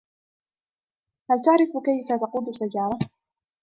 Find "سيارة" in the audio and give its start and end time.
2.55-2.99